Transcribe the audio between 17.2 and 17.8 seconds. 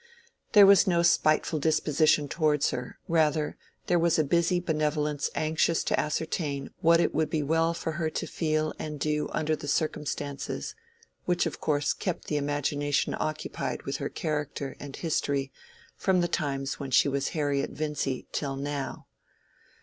Harriet